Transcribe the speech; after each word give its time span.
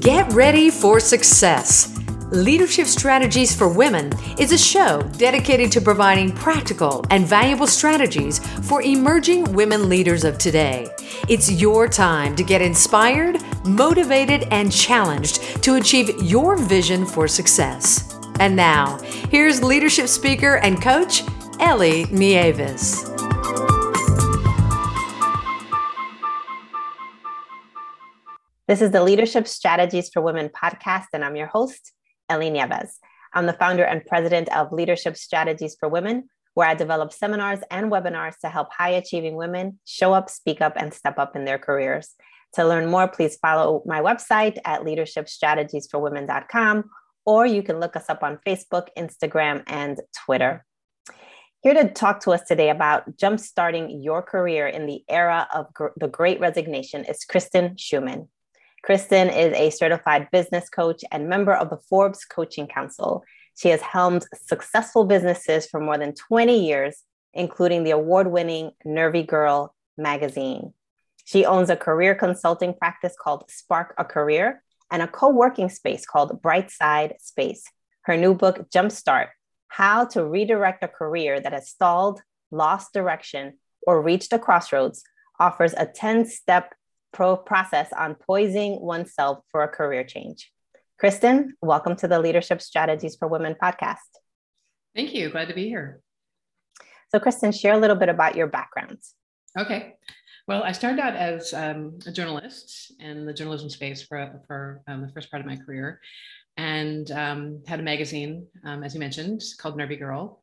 Get 0.00 0.32
ready 0.32 0.70
for 0.70 0.98
success. 0.98 1.96
Leadership 2.30 2.86
Strategies 2.86 3.54
for 3.54 3.68
Women 3.68 4.12
is 4.38 4.52
a 4.52 4.58
show 4.58 5.02
dedicated 5.18 5.72
to 5.72 5.80
providing 5.80 6.30
practical 6.30 7.04
and 7.10 7.26
valuable 7.26 7.66
strategies 7.66 8.38
for 8.68 8.82
emerging 8.82 9.52
women 9.52 9.88
leaders 9.88 10.22
of 10.22 10.38
today. 10.38 10.86
It's 11.28 11.50
your 11.50 11.88
time 11.88 12.36
to 12.36 12.44
get 12.44 12.62
inspired, 12.62 13.38
motivated, 13.64 14.44
and 14.52 14.70
challenged 14.70 15.62
to 15.64 15.74
achieve 15.74 16.10
your 16.22 16.56
vision 16.56 17.04
for 17.04 17.26
success. 17.26 18.16
And 18.38 18.54
now, 18.54 18.98
here's 19.28 19.62
leadership 19.62 20.06
speaker 20.06 20.58
and 20.58 20.80
coach, 20.80 21.24
Ellie 21.58 22.06
Nieves. 22.12 23.09
This 28.70 28.82
is 28.82 28.92
the 28.92 29.02
Leadership 29.02 29.48
Strategies 29.48 30.10
for 30.10 30.22
Women 30.22 30.48
podcast, 30.48 31.06
and 31.12 31.24
I'm 31.24 31.34
your 31.34 31.48
host, 31.48 31.90
Ellie 32.28 32.50
Nieves. 32.50 33.00
I'm 33.34 33.46
the 33.46 33.52
founder 33.52 33.82
and 33.82 34.06
president 34.06 34.48
of 34.56 34.70
Leadership 34.70 35.16
Strategies 35.16 35.76
for 35.80 35.88
Women, 35.88 36.28
where 36.54 36.68
I 36.68 36.74
develop 36.74 37.12
seminars 37.12 37.58
and 37.72 37.90
webinars 37.90 38.38
to 38.42 38.48
help 38.48 38.72
high 38.72 38.90
achieving 38.90 39.34
women 39.34 39.80
show 39.86 40.12
up, 40.12 40.30
speak 40.30 40.60
up, 40.60 40.74
and 40.76 40.94
step 40.94 41.18
up 41.18 41.34
in 41.34 41.46
their 41.46 41.58
careers. 41.58 42.14
To 42.54 42.64
learn 42.64 42.88
more, 42.88 43.08
please 43.08 43.36
follow 43.38 43.82
my 43.86 44.02
website 44.02 44.58
at 44.64 44.82
leadershipstrategiesforwomen.com, 44.82 46.84
or 47.26 47.46
you 47.46 47.64
can 47.64 47.80
look 47.80 47.96
us 47.96 48.08
up 48.08 48.22
on 48.22 48.38
Facebook, 48.46 48.86
Instagram, 48.96 49.64
and 49.66 49.98
Twitter. 50.24 50.64
Here 51.62 51.74
to 51.74 51.92
talk 51.92 52.20
to 52.20 52.30
us 52.30 52.42
today 52.46 52.70
about 52.70 53.16
jumpstarting 53.16 54.04
your 54.04 54.22
career 54.22 54.68
in 54.68 54.86
the 54.86 55.02
era 55.08 55.48
of 55.52 55.74
gr- 55.74 55.88
the 55.96 56.06
great 56.06 56.38
resignation 56.38 57.04
is 57.04 57.24
Kristen 57.24 57.76
Schumann. 57.76 58.28
Kristen 58.82 59.28
is 59.28 59.52
a 59.54 59.70
certified 59.70 60.28
business 60.30 60.68
coach 60.70 61.04
and 61.12 61.28
member 61.28 61.52
of 61.52 61.68
the 61.68 61.76
Forbes 61.76 62.24
Coaching 62.24 62.66
Council. 62.66 63.24
She 63.56 63.68
has 63.68 63.82
helmed 63.82 64.24
successful 64.34 65.04
businesses 65.04 65.66
for 65.66 65.80
more 65.80 65.98
than 65.98 66.14
20 66.14 66.66
years, 66.66 67.02
including 67.34 67.84
the 67.84 67.90
award 67.90 68.30
winning 68.30 68.70
Nervy 68.84 69.22
Girl 69.22 69.74
magazine. 69.98 70.72
She 71.24 71.44
owns 71.44 71.68
a 71.68 71.76
career 71.76 72.14
consulting 72.14 72.72
practice 72.72 73.14
called 73.20 73.44
Spark 73.50 73.94
a 73.98 74.04
Career 74.04 74.62
and 74.90 75.02
a 75.02 75.06
co 75.06 75.28
working 75.28 75.68
space 75.68 76.06
called 76.06 76.42
Brightside 76.42 77.20
Space. 77.20 77.64
Her 78.02 78.16
new 78.16 78.34
book, 78.34 78.70
Jumpstart 78.70 79.28
How 79.68 80.06
to 80.06 80.24
Redirect 80.24 80.82
a 80.82 80.88
Career 80.88 81.38
That 81.38 81.52
Has 81.52 81.68
Stalled, 81.68 82.22
Lost 82.50 82.94
Direction, 82.94 83.58
or 83.86 84.02
Reached 84.02 84.32
a 84.32 84.38
Crossroads, 84.38 85.04
offers 85.38 85.74
a 85.76 85.86
10 85.86 86.24
step 86.24 86.74
pro 87.12 87.36
process 87.36 87.92
on 87.92 88.14
poising 88.14 88.80
oneself 88.80 89.44
for 89.50 89.62
a 89.62 89.68
career 89.68 90.04
change. 90.04 90.50
Kristen, 90.98 91.54
welcome 91.62 91.96
to 91.96 92.08
the 92.08 92.20
Leadership 92.20 92.60
Strategies 92.60 93.16
for 93.16 93.26
Women 93.26 93.56
podcast. 93.60 93.96
Thank 94.94 95.14
you. 95.14 95.30
Glad 95.30 95.48
to 95.48 95.54
be 95.54 95.68
here. 95.68 96.00
So, 97.10 97.18
Kristen, 97.18 97.52
share 97.52 97.74
a 97.74 97.78
little 97.78 97.96
bit 97.96 98.08
about 98.08 98.36
your 98.36 98.46
background. 98.46 98.98
Okay. 99.58 99.94
Well, 100.46 100.62
I 100.62 100.72
started 100.72 101.00
out 101.00 101.14
as 101.14 101.54
um, 101.54 101.98
a 102.06 102.12
journalist 102.12 102.92
in 102.98 103.24
the 103.24 103.32
journalism 103.32 103.70
space 103.70 104.02
for, 104.02 104.42
for 104.46 104.82
um, 104.88 105.02
the 105.02 105.12
first 105.12 105.30
part 105.30 105.40
of 105.40 105.46
my 105.46 105.56
career 105.56 106.00
and 106.56 107.10
um, 107.12 107.62
had 107.66 107.80
a 107.80 107.82
magazine, 107.82 108.46
um, 108.64 108.82
as 108.82 108.94
you 108.94 109.00
mentioned, 109.00 109.42
called 109.58 109.76
Nervy 109.76 109.96
Girl, 109.96 110.42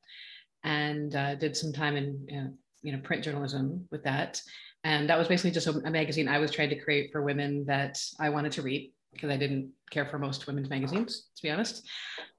and 0.63 1.15
uh, 1.15 1.35
did 1.35 1.55
some 1.55 1.71
time 1.71 1.95
in 1.95 2.27
uh, 2.31 2.51
you 2.81 2.91
know 2.91 2.99
print 2.99 3.23
journalism 3.23 3.87
with 3.91 4.03
that 4.03 4.41
and 4.87 5.09
that 5.09 5.17
was 5.17 5.27
basically 5.27 5.51
just 5.51 5.67
a, 5.67 5.71
a, 5.71 5.91
magazine 5.91 6.29
I 6.29 6.39
was 6.39 6.49
trying 6.49 6.69
to 6.69 6.79
create 6.79 7.11
for 7.11 7.21
women 7.21 7.65
that 7.65 7.99
I 8.21 8.29
wanted 8.29 8.53
to 8.53 8.61
read 8.61 8.93
because 9.11 9.29
I 9.29 9.35
didn't 9.35 9.69
care 9.91 10.05
for 10.05 10.17
most 10.17 10.47
women's 10.47 10.69
magazines, 10.69 11.27
to 11.35 11.43
be 11.43 11.49
honest. 11.49 11.85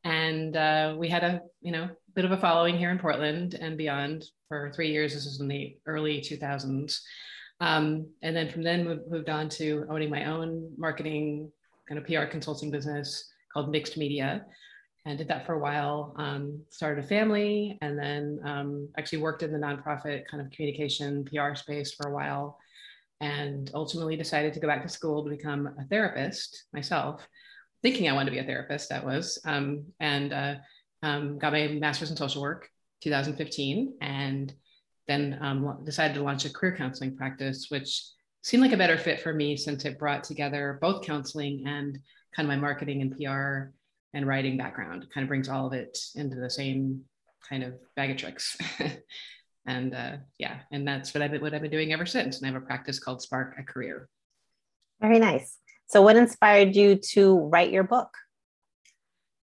And 0.05 0.57
uh, 0.57 0.95
we 0.97 1.11
had 1.11 1.25
a 1.25 1.43
you 1.61 1.73
know 1.73 1.91
bit 2.15 2.25
of 2.25 2.33
a 2.33 2.39
following 2.39 2.79
here 2.79 2.91
in 2.91 2.99
Portland 2.99 3.53
and 3.53 3.77
beyond 3.77 4.25
for 4.49 4.73
three 4.75 4.91
years. 4.91 5.13
This 5.13 5.27
was 5.27 5.41
in 5.41 5.49
the 5.49 5.77
early 5.85 6.21
2000s. 6.21 6.99
Um, 7.61 8.07
and 8.23 8.35
then 8.35 8.49
from 8.49 8.63
then 8.63 8.85
moved, 8.85 9.11
moved 9.11 9.29
on 9.29 9.51
to 9.51 9.85
owning 9.91 10.09
my 10.09 10.25
own 10.25 10.73
marketing 10.79 11.53
kind 11.87 12.01
of 12.01 12.07
PR 12.07 12.31
consulting 12.31 12.71
business 12.71 13.31
called 13.53 13.71
Mixed 13.71 13.99
Media, 13.99 14.47
and 15.05 15.19
did 15.19 15.29
that 15.29 15.47
for 15.47 15.55
a 15.55 15.59
while. 15.59 16.15
Um, 16.17 16.63
started 16.71 17.05
a 17.05 17.09
family, 17.09 17.79
and 17.81 17.99
then 17.99 18.41
um, 18.45 18.89
actually 18.99 19.19
worked 19.19 19.43
in 19.43 19.53
the 19.53 19.59
nonprofit 19.59 20.27
kind 20.31 20.41
of 20.41 20.51
communication 20.51 21.25
PR 21.25 21.55
space 21.55 21.93
for 21.93 22.09
a 22.09 22.15
while, 22.15 22.59
and 23.21 23.71
ultimately 23.75 24.17
decided 24.17 24.53
to 24.55 24.61
go 24.61 24.69
back 24.69 24.83
to 24.83 24.89
school 24.89 25.25
to 25.25 25.31
become 25.31 25.69
a 25.81 25.85
therapist 25.85 26.65
myself, 26.73 27.27
thinking 27.83 28.09
I 28.09 28.13
wanted 28.13 28.27
to 28.31 28.37
be 28.37 28.39
a 28.39 28.45
therapist. 28.45 28.89
That 28.91 29.05
was, 29.05 29.39
um, 29.45 29.85
and 30.01 30.33
uh, 30.33 30.55
um, 31.03 31.39
got 31.39 31.53
my 31.53 31.69
master's 31.69 32.11
in 32.11 32.17
social 32.17 32.43
work, 32.43 32.69
2015, 33.03 33.95
and 34.01 34.53
then 35.07 35.39
um, 35.41 35.81
decided 35.85 36.15
to 36.15 36.23
launch 36.23 36.45
a 36.45 36.53
career 36.53 36.77
counseling 36.77 37.17
practice, 37.17 37.67
which 37.71 38.03
seemed 38.43 38.63
like 38.63 38.73
a 38.73 38.77
better 38.77 38.99
fit 38.99 39.21
for 39.21 39.33
me 39.33 39.57
since 39.57 39.85
it 39.85 39.99
brought 39.99 40.25
together 40.25 40.79
both 40.81 41.05
counseling 41.05 41.65
and 41.67 41.99
kind 42.35 42.47
of 42.47 42.55
my 42.55 42.61
marketing 42.61 43.03
and 43.03 43.17
PR 43.17 43.73
and 44.15 44.27
writing 44.27 44.57
background 44.57 45.07
kind 45.13 45.25
of 45.25 45.29
brings 45.29 45.49
all 45.49 45.67
of 45.67 45.73
it 45.73 45.99
into 46.15 46.37
the 46.37 46.51
same 46.51 47.03
kind 47.49 47.63
of 47.63 47.75
bag 47.95 48.11
of 48.11 48.17
tricks. 48.17 48.57
And 49.69 49.95
uh, 49.95 50.17
yeah 50.39 50.61
and 50.73 50.89
that's 50.89 51.13
what 51.13 51.23
i've 51.23 51.31
been 51.31 51.43
what 51.43 51.53
i've 51.53 51.61
been 51.61 51.71
doing 51.71 51.93
ever 51.93 52.07
since. 52.07 52.39
And 52.39 52.47
i 52.47 52.53
have 52.53 52.61
a 52.61 52.65
practice 52.65 52.99
called 52.99 53.21
spark 53.21 53.55
a 53.59 53.63
career. 53.63 54.09
Very 55.01 55.19
nice. 55.19 55.59
So 55.89 56.01
what 56.01 56.17
inspired 56.17 56.75
you 56.75 56.97
to 57.13 57.39
write 57.39 57.71
your 57.71 57.85
book? 57.85 58.09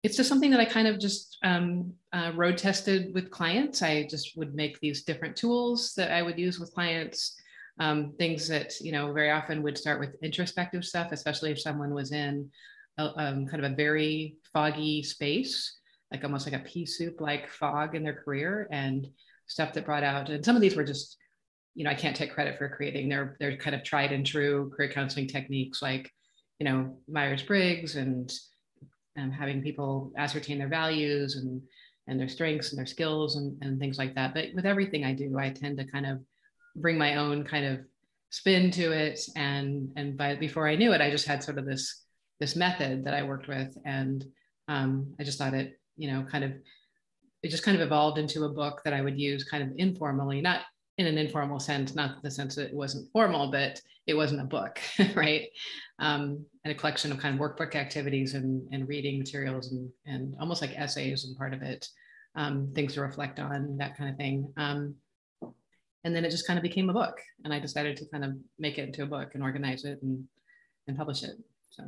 It's 0.03 0.17
just 0.17 0.27
something 0.27 0.51
that 0.51 0.59
i 0.59 0.65
kind 0.65 0.89
of 0.89 0.99
just 0.99 1.37
um, 1.41 1.93
uh, 2.11 2.33
road 2.35 2.57
tested 2.57 3.13
with 3.13 3.31
clients. 3.31 3.81
I 3.81 4.07
just 4.07 4.37
would 4.37 4.53
make 4.53 4.79
these 4.81 5.03
different 5.03 5.37
tools 5.37 5.93
that 5.95 6.11
i 6.11 6.21
would 6.21 6.37
use 6.37 6.59
with 6.59 6.73
clients 6.73 7.39
um, 7.79 8.11
things 8.17 8.45
that 8.49 8.79
you 8.81 8.91
know 8.91 9.13
very 9.13 9.31
often 9.31 9.63
would 9.63 9.77
start 9.77 10.01
with 10.01 10.21
introspective 10.21 10.83
stuff 10.83 11.13
especially 11.13 11.51
if 11.51 11.61
someone 11.61 11.93
was 11.93 12.11
in 12.11 12.51
um, 12.99 13.47
kind 13.47 13.63
of 13.63 13.71
a 13.71 13.75
very 13.75 14.35
foggy 14.53 15.03
space, 15.03 15.79
like 16.11 16.23
almost 16.23 16.45
like 16.45 16.59
a 16.59 16.65
pea 16.65 16.85
soup 16.85 17.21
like 17.21 17.49
fog 17.49 17.95
in 17.95 18.03
their 18.03 18.13
career 18.13 18.67
and 18.71 19.07
stuff 19.47 19.73
that 19.73 19.85
brought 19.85 20.03
out. 20.03 20.29
And 20.29 20.43
some 20.43 20.55
of 20.55 20.61
these 20.61 20.75
were 20.75 20.83
just, 20.83 21.17
you 21.75 21.83
know, 21.83 21.91
I 21.91 21.95
can't 21.95 22.15
take 22.15 22.33
credit 22.33 22.57
for 22.57 22.69
creating. 22.69 23.09
They're 23.09 23.37
they're 23.39 23.57
kind 23.57 23.75
of 23.75 23.83
tried 23.83 24.11
and 24.11 24.25
true 24.25 24.71
career 24.75 24.89
counseling 24.89 25.27
techniques 25.27 25.81
like, 25.81 26.11
you 26.59 26.65
know, 26.65 26.97
Myers 27.07 27.43
Briggs 27.43 27.95
and 27.95 28.31
and 29.15 29.33
having 29.33 29.61
people 29.61 30.11
ascertain 30.17 30.59
their 30.59 30.67
values 30.67 31.35
and 31.35 31.61
and 32.07 32.19
their 32.19 32.27
strengths 32.27 32.71
and 32.71 32.79
their 32.79 32.87
skills 32.87 33.35
and, 33.35 33.55
and 33.61 33.79
things 33.79 33.97
like 33.97 34.15
that. 34.15 34.33
But 34.33 34.47
with 34.55 34.65
everything 34.65 35.05
I 35.05 35.13
do, 35.13 35.37
I 35.37 35.51
tend 35.51 35.77
to 35.77 35.85
kind 35.85 36.07
of 36.07 36.19
bring 36.75 36.97
my 36.97 37.15
own 37.17 37.43
kind 37.43 37.65
of 37.65 37.79
spin 38.31 38.71
to 38.71 38.91
it. 38.91 39.19
And 39.35 39.91
and 39.95 40.17
by 40.17 40.35
before 40.35 40.67
I 40.67 40.75
knew 40.75 40.93
it, 40.93 41.01
I 41.01 41.11
just 41.11 41.27
had 41.27 41.43
sort 41.43 41.59
of 41.59 41.65
this 41.65 42.03
this 42.39 42.55
method 42.55 43.03
that 43.05 43.13
I 43.13 43.23
worked 43.23 43.47
with. 43.47 43.77
And 43.85 44.25
um, 44.67 45.13
I 45.19 45.23
just 45.23 45.37
thought 45.37 45.53
it, 45.53 45.79
you 45.97 46.11
know, 46.11 46.25
kind 46.29 46.43
of, 46.43 46.53
it 47.43 47.49
just 47.49 47.63
kind 47.63 47.75
of 47.75 47.85
evolved 47.85 48.17
into 48.17 48.45
a 48.45 48.49
book 48.49 48.81
that 48.83 48.93
I 48.93 49.01
would 49.01 49.19
use 49.19 49.43
kind 49.43 49.63
of 49.63 49.71
informally, 49.77 50.41
not 50.41 50.61
in 50.97 51.07
an 51.07 51.17
informal 51.17 51.59
sense, 51.59 51.95
not 51.95 52.21
the 52.23 52.31
sense 52.31 52.55
that 52.55 52.67
it 52.67 52.73
wasn't 52.73 53.09
formal, 53.11 53.51
but 53.51 53.81
it 54.05 54.13
wasn't 54.15 54.41
a 54.41 54.45
book, 54.45 54.79
right? 55.15 55.47
Um, 55.99 56.45
and 56.63 56.71
a 56.71 56.75
collection 56.75 57.11
of 57.11 57.19
kind 57.19 57.35
of 57.35 57.41
workbook 57.41 57.75
activities 57.75 58.33
and, 58.33 58.67
and 58.73 58.87
reading 58.87 59.19
materials 59.19 59.71
and, 59.71 59.89
and 60.05 60.35
almost 60.39 60.61
like 60.61 60.77
essays 60.77 61.25
and 61.25 61.37
part 61.37 61.53
of 61.53 61.61
it, 61.61 61.87
um, 62.35 62.71
things 62.75 62.93
to 62.95 63.01
reflect 63.01 63.39
on, 63.39 63.77
that 63.77 63.97
kind 63.97 64.09
of 64.09 64.17
thing. 64.17 64.51
Um, 64.57 64.95
and 66.03 66.15
then 66.15 66.25
it 66.25 66.31
just 66.31 66.47
kind 66.47 66.57
of 66.57 66.63
became 66.63 66.89
a 66.89 66.93
book. 66.93 67.19
And 67.43 67.53
I 67.53 67.59
decided 67.59 67.97
to 67.97 68.05
kind 68.07 68.25
of 68.25 68.33
make 68.57 68.77
it 68.77 68.87
into 68.87 69.03
a 69.03 69.07
book 69.07 69.31
and 69.35 69.43
organize 69.43 69.85
it 69.85 70.01
and, 70.01 70.25
and 70.87 70.97
publish 70.97 71.23
it. 71.23 71.35
So 71.69 71.83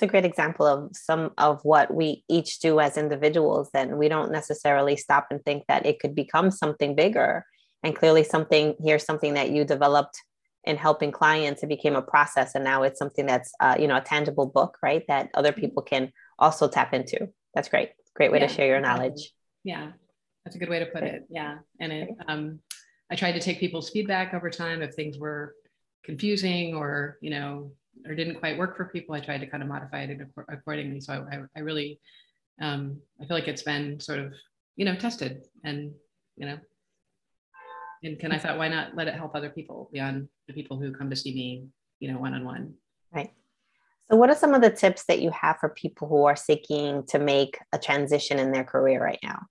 it's 0.00 0.08
a 0.08 0.10
great 0.10 0.24
example 0.24 0.66
of 0.66 0.96
some 0.96 1.32
of 1.36 1.60
what 1.62 1.92
we 1.92 2.24
each 2.26 2.60
do 2.60 2.80
as 2.80 2.96
individuals. 2.96 3.68
And 3.74 3.98
we 3.98 4.08
don't 4.08 4.32
necessarily 4.32 4.96
stop 4.96 5.26
and 5.30 5.44
think 5.44 5.64
that 5.68 5.84
it 5.84 6.00
could 6.00 6.14
become 6.14 6.50
something 6.50 6.94
bigger. 6.94 7.44
And 7.82 7.94
clearly 7.94 8.24
something 8.24 8.76
here's 8.82 9.04
something 9.04 9.34
that 9.34 9.50
you 9.50 9.64
developed 9.64 10.18
in 10.64 10.76
helping 10.76 11.12
clients 11.12 11.62
it 11.62 11.68
became 11.68 11.96
a 11.96 12.02
process 12.02 12.54
and 12.54 12.62
now 12.62 12.82
it's 12.82 12.98
something 12.98 13.24
that's 13.24 13.50
uh, 13.60 13.76
you 13.78 13.88
know 13.88 13.96
a 13.96 14.02
tangible 14.02 14.44
book 14.44 14.76
right 14.82 15.02
that 15.08 15.30
other 15.32 15.52
mm-hmm. 15.52 15.60
people 15.60 15.82
can 15.82 16.12
also 16.38 16.66
tap 16.66 16.94
into. 16.94 17.28
That's 17.54 17.68
great. 17.68 17.90
Great 18.14 18.32
way 18.32 18.40
yeah, 18.40 18.46
to 18.46 18.54
share 18.54 18.66
your 18.66 18.80
knowledge. 18.80 19.32
Yeah 19.64 19.92
that's 20.44 20.56
a 20.56 20.58
good 20.58 20.70
way 20.70 20.78
to 20.78 20.86
put 20.86 21.02
it 21.02 21.26
yeah. 21.28 21.58
And 21.78 21.92
it 21.92 22.08
um, 22.26 22.60
i 23.10 23.16
tried 23.16 23.32
to 23.32 23.40
take 23.40 23.60
people's 23.60 23.90
feedback 23.90 24.32
over 24.32 24.48
time 24.48 24.80
if 24.80 24.94
things 24.94 25.18
were 25.18 25.54
confusing 26.04 26.74
or 26.74 27.18
you 27.20 27.30
know 27.30 27.72
or 28.06 28.14
didn't 28.14 28.40
quite 28.40 28.58
work 28.58 28.76
for 28.76 28.86
people 28.86 29.14
i 29.14 29.20
tried 29.20 29.38
to 29.38 29.46
kind 29.46 29.62
of 29.62 29.68
modify 29.68 30.02
it 30.02 30.20
accordingly 30.48 31.00
so 31.00 31.26
i, 31.30 31.38
I 31.56 31.60
really 31.60 32.00
um, 32.60 33.00
i 33.20 33.26
feel 33.26 33.36
like 33.36 33.48
it's 33.48 33.62
been 33.62 34.00
sort 34.00 34.18
of 34.18 34.32
you 34.76 34.84
know 34.84 34.94
tested 34.94 35.44
and 35.64 35.92
you 36.36 36.46
know 36.46 36.58
and 38.02 38.18
can 38.18 38.32
I 38.32 38.38
thought, 38.38 38.58
why 38.58 38.68
not 38.68 38.96
let 38.96 39.08
it 39.08 39.14
help 39.14 39.34
other 39.34 39.50
people 39.50 39.90
beyond 39.92 40.28
the 40.46 40.54
people 40.54 40.78
who 40.78 40.92
come 40.92 41.10
to 41.10 41.16
see 41.16 41.34
me, 41.34 41.66
you 41.98 42.10
know, 42.10 42.18
one 42.18 42.34
on 42.34 42.44
one. 42.44 42.74
Right. 43.12 43.30
So, 44.10 44.16
what 44.16 44.30
are 44.30 44.36
some 44.36 44.54
of 44.54 44.62
the 44.62 44.70
tips 44.70 45.04
that 45.06 45.20
you 45.20 45.30
have 45.30 45.58
for 45.58 45.68
people 45.68 46.08
who 46.08 46.24
are 46.24 46.36
seeking 46.36 47.04
to 47.08 47.18
make 47.18 47.58
a 47.72 47.78
transition 47.78 48.38
in 48.38 48.52
their 48.52 48.64
career 48.64 49.02
right 49.02 49.18
now? 49.22 49.42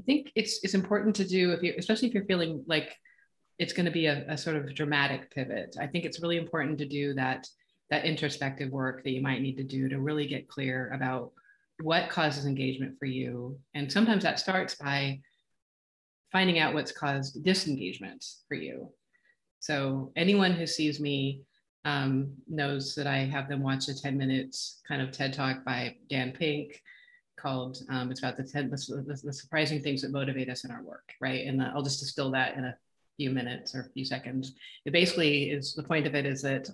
I 0.00 0.04
think 0.04 0.30
it's 0.34 0.60
it's 0.62 0.74
important 0.74 1.16
to 1.16 1.24
do 1.24 1.52
if 1.52 1.62
you, 1.62 1.74
especially 1.78 2.08
if 2.08 2.14
you're 2.14 2.26
feeling 2.26 2.62
like 2.66 2.94
it's 3.58 3.72
going 3.72 3.86
to 3.86 3.92
be 3.92 4.06
a, 4.06 4.24
a 4.28 4.36
sort 4.36 4.56
of 4.56 4.74
dramatic 4.74 5.30
pivot. 5.30 5.76
I 5.80 5.86
think 5.86 6.04
it's 6.04 6.20
really 6.20 6.36
important 6.36 6.78
to 6.78 6.86
do 6.86 7.14
that 7.14 7.48
that 7.90 8.04
introspective 8.04 8.70
work 8.70 9.04
that 9.04 9.12
you 9.12 9.22
might 9.22 9.40
need 9.40 9.56
to 9.56 9.62
do 9.62 9.88
to 9.88 10.00
really 10.00 10.26
get 10.26 10.48
clear 10.48 10.90
about 10.92 11.30
what 11.82 12.10
causes 12.10 12.46
engagement 12.46 12.98
for 12.98 13.06
you. 13.06 13.58
And 13.74 13.90
sometimes 13.90 14.24
that 14.24 14.40
starts 14.40 14.74
by 14.74 15.20
finding 16.32 16.58
out 16.58 16.74
what's 16.74 16.90
caused 16.92 17.44
disengagement 17.44 18.24
for 18.48 18.56
you. 18.56 18.90
So 19.60 20.12
anyone 20.16 20.52
who 20.52 20.66
sees 20.66 21.00
me 21.00 21.42
um, 21.84 22.32
knows 22.48 22.94
that 22.96 23.06
I 23.06 23.18
have 23.18 23.48
them 23.48 23.62
watch 23.62 23.88
a 23.88 23.94
10 23.94 24.18
minutes 24.18 24.80
kind 24.86 25.00
of 25.00 25.12
TED 25.12 25.32
talk 25.32 25.64
by 25.64 25.96
Dan 26.10 26.32
Pink 26.32 26.82
called, 27.38 27.78
um, 27.90 28.10
it's 28.10 28.20
about 28.20 28.36
the 28.36 28.42
10, 28.42 28.70
the, 28.70 29.20
the, 29.22 29.32
surprising 29.32 29.80
things 29.80 30.02
that 30.02 30.10
motivate 30.10 30.48
us 30.48 30.64
in 30.64 30.70
our 30.72 30.82
work, 30.82 31.12
right? 31.20 31.46
And 31.46 31.62
I'll 31.62 31.82
just 31.82 32.00
distill 32.00 32.32
that 32.32 32.56
in 32.56 32.64
a 32.64 32.76
few 33.16 33.30
minutes 33.30 33.74
or 33.74 33.80
a 33.80 33.92
few 33.92 34.04
seconds. 34.04 34.54
It 34.84 34.92
basically 34.92 35.50
is, 35.50 35.74
the 35.74 35.82
point 35.82 36.06
of 36.06 36.14
it 36.14 36.26
is 36.26 36.42
that 36.42 36.68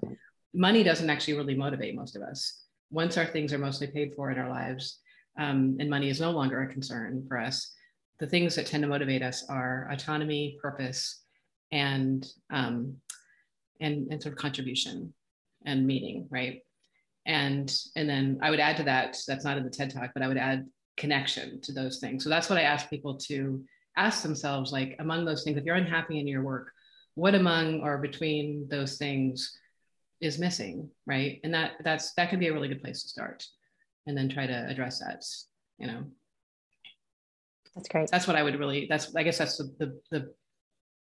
money 0.54 0.82
doesn't 0.82 1.10
actually 1.10 1.34
really 1.34 1.54
motivate 1.54 1.94
most 1.94 2.16
of 2.16 2.22
us. 2.22 2.64
Once 2.90 3.16
our 3.16 3.26
things 3.26 3.52
are 3.52 3.58
mostly 3.58 3.86
paid 3.86 4.14
for 4.14 4.30
in 4.30 4.38
our 4.38 4.50
lives, 4.50 4.98
um, 5.38 5.76
and 5.80 5.88
money 5.88 6.10
is 6.10 6.20
no 6.20 6.30
longer 6.30 6.62
a 6.62 6.72
concern 6.72 7.24
for 7.26 7.38
us, 7.38 7.72
the 8.18 8.26
things 8.26 8.54
that 8.54 8.66
tend 8.66 8.82
to 8.82 8.88
motivate 8.88 9.22
us 9.22 9.44
are 9.48 9.88
autonomy, 9.90 10.58
purpose, 10.60 11.22
and 11.72 12.26
um, 12.52 12.96
and, 13.80 14.12
and 14.12 14.22
sort 14.22 14.34
of 14.34 14.38
contribution 14.38 15.12
and 15.64 15.86
meaning, 15.86 16.28
right? 16.30 16.60
And 17.26 17.74
and 17.96 18.08
then 18.08 18.38
I 18.42 18.50
would 18.50 18.60
add 18.60 18.76
to 18.76 18.84
that. 18.84 19.16
That's 19.26 19.44
not 19.44 19.56
in 19.56 19.64
the 19.64 19.70
TED 19.70 19.90
Talk, 19.90 20.10
but 20.14 20.22
I 20.22 20.28
would 20.28 20.36
add 20.36 20.66
connection 20.96 21.60
to 21.62 21.72
those 21.72 21.98
things. 21.98 22.22
So 22.22 22.30
that's 22.30 22.50
what 22.50 22.58
I 22.58 22.62
ask 22.62 22.90
people 22.90 23.16
to 23.16 23.64
ask 23.96 24.22
themselves. 24.22 24.72
Like 24.72 24.96
among 24.98 25.24
those 25.24 25.44
things, 25.44 25.56
if 25.56 25.64
you're 25.64 25.76
unhappy 25.76 26.18
in 26.18 26.26
your 26.26 26.42
work, 26.42 26.72
what 27.14 27.34
among 27.34 27.80
or 27.80 27.98
between 27.98 28.66
those 28.68 28.96
things 28.96 29.58
is 30.20 30.38
missing, 30.38 30.90
right? 31.06 31.40
And 31.44 31.52
that 31.54 31.72
that's 31.84 32.12
that 32.14 32.30
could 32.30 32.40
be 32.40 32.48
a 32.48 32.52
really 32.52 32.68
good 32.68 32.82
place 32.82 33.02
to 33.02 33.08
start, 33.08 33.44
and 34.06 34.16
then 34.16 34.28
try 34.28 34.46
to 34.46 34.66
address 34.68 35.00
that. 35.00 35.24
You 35.78 35.86
know. 35.88 36.04
That's 37.74 37.88
great. 37.88 38.10
That's 38.10 38.26
what 38.26 38.36
I 38.36 38.42
would 38.42 38.58
really, 38.58 38.86
that's, 38.86 39.16
I 39.16 39.22
guess 39.22 39.38
that's 39.38 39.56
the, 39.56 39.72
the, 39.78 40.00
the 40.10 40.34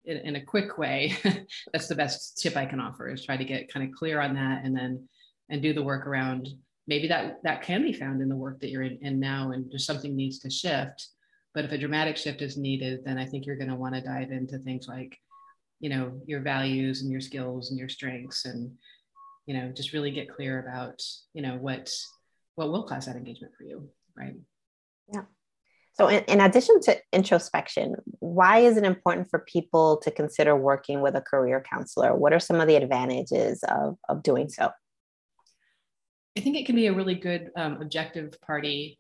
in, 0.04 0.18
in, 0.18 0.36
a 0.36 0.44
quick 0.44 0.78
way, 0.78 1.16
that's 1.72 1.88
the 1.88 1.96
best 1.96 2.38
tip 2.40 2.56
I 2.56 2.66
can 2.66 2.78
offer 2.78 3.10
is 3.10 3.24
try 3.24 3.36
to 3.36 3.44
get 3.44 3.68
kind 3.68 3.84
of 3.84 3.92
clear 3.96 4.20
on 4.20 4.34
that 4.34 4.64
and 4.64 4.76
then, 4.76 5.08
and 5.48 5.60
do 5.60 5.72
the 5.72 5.82
work 5.82 6.06
around 6.06 6.48
maybe 6.86 7.08
that 7.08 7.38
that 7.44 7.62
can 7.62 7.82
be 7.82 7.92
found 7.92 8.20
in 8.20 8.28
the 8.28 8.36
work 8.36 8.60
that 8.60 8.70
you're 8.70 8.82
in, 8.82 8.98
in 9.02 9.20
now 9.20 9.52
and 9.52 9.70
just 9.70 9.86
something 9.86 10.16
needs 10.16 10.38
to 10.40 10.50
shift. 10.50 11.08
But 11.54 11.64
if 11.64 11.72
a 11.72 11.78
dramatic 11.78 12.16
shift 12.16 12.40
is 12.42 12.56
needed, 12.56 13.04
then 13.04 13.18
I 13.18 13.26
think 13.26 13.44
you're 13.44 13.56
going 13.56 13.68
to 13.68 13.76
want 13.76 13.94
to 13.94 14.00
dive 14.00 14.30
into 14.30 14.58
things 14.58 14.88
like, 14.88 15.18
you 15.80 15.90
know, 15.90 16.20
your 16.26 16.40
values 16.40 17.02
and 17.02 17.10
your 17.10 17.20
skills 17.20 17.70
and 17.70 17.78
your 17.78 17.88
strengths 17.88 18.44
and, 18.44 18.72
you 19.46 19.54
know, 19.54 19.70
just 19.70 19.92
really 19.92 20.10
get 20.10 20.30
clear 20.30 20.60
about, 20.60 21.02
you 21.34 21.42
know, 21.42 21.56
what, 21.56 21.92
what 22.54 22.70
will 22.70 22.84
cause 22.84 23.06
that 23.06 23.16
engagement 23.16 23.52
for 23.56 23.64
you. 23.64 23.88
Right. 24.16 24.34
Yeah. 25.12 25.22
So, 25.94 26.08
in, 26.08 26.24
in, 26.24 26.40
addition 26.40 26.80
to 26.82 26.96
introspection, 27.12 27.96
why 28.20 28.60
is 28.60 28.78
it 28.78 28.84
important 28.84 29.28
for 29.28 29.40
people 29.40 29.98
to 29.98 30.10
consider 30.10 30.56
working 30.56 31.02
with 31.02 31.14
a 31.16 31.20
career 31.20 31.62
counselor? 31.68 32.16
What 32.16 32.32
are 32.32 32.40
some 32.40 32.60
of 32.60 32.66
the 32.66 32.76
advantages 32.76 33.62
of, 33.64 33.98
of 34.08 34.22
doing 34.22 34.48
so? 34.48 34.70
I 36.36 36.40
think 36.40 36.56
it 36.56 36.64
can 36.64 36.76
be 36.76 36.86
a 36.86 36.94
really 36.94 37.14
good 37.14 37.50
um, 37.56 37.82
objective 37.82 38.40
party 38.40 38.98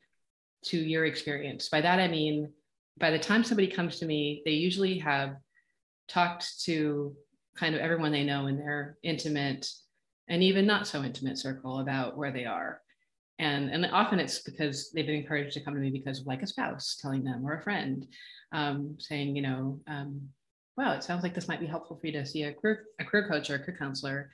to 0.64 0.78
your 0.78 1.04
experience. 1.04 1.68
By 1.68 1.80
that, 1.80 1.98
I 1.98 2.08
mean, 2.08 2.50
by 2.98 3.10
the 3.10 3.18
time 3.18 3.44
somebody 3.44 3.68
comes 3.68 3.98
to 3.98 4.06
me, 4.06 4.42
they 4.44 4.52
usually 4.52 4.98
have 4.98 5.36
talked 6.08 6.62
to 6.64 7.14
kind 7.56 7.74
of 7.74 7.80
everyone 7.80 8.12
they 8.12 8.24
know 8.24 8.46
in 8.46 8.58
their 8.58 8.98
intimate 9.02 9.68
and 10.28 10.42
even 10.42 10.66
not 10.66 10.86
so 10.86 11.02
intimate 11.02 11.38
circle 11.38 11.80
about 11.80 12.16
where 12.16 12.32
they 12.32 12.44
are 12.44 12.80
and 13.38 13.70
and 13.70 13.86
often 13.92 14.20
it's 14.20 14.40
because 14.40 14.90
they've 14.90 15.06
been 15.06 15.16
encouraged 15.16 15.54
to 15.54 15.60
come 15.60 15.74
to 15.74 15.80
me 15.80 15.90
because 15.90 16.20
of 16.20 16.26
like 16.26 16.42
a 16.42 16.46
spouse 16.46 16.96
telling 17.00 17.24
them 17.24 17.44
or 17.44 17.54
a 17.54 17.62
friend 17.62 18.06
um, 18.52 18.96
saying 18.98 19.34
you 19.34 19.42
know 19.42 19.80
um, 19.88 20.20
wow 20.76 20.92
it 20.92 21.02
sounds 21.02 21.22
like 21.22 21.34
this 21.34 21.48
might 21.48 21.60
be 21.60 21.66
helpful 21.66 21.98
for 21.98 22.06
you 22.06 22.12
to 22.12 22.26
see 22.26 22.44
a 22.44 22.52
career, 22.52 22.84
a 23.00 23.04
career 23.04 23.28
coach 23.28 23.50
or 23.50 23.56
a 23.56 23.58
career 23.58 23.76
counselor 23.78 24.30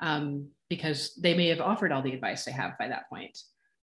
um, 0.00 0.48
because 0.68 1.14
they 1.14 1.34
may 1.34 1.48
have 1.48 1.60
offered 1.60 1.92
all 1.92 2.02
the 2.02 2.12
advice 2.12 2.44
they 2.44 2.52
have 2.52 2.78
by 2.78 2.88
that 2.88 3.08
point 3.08 3.38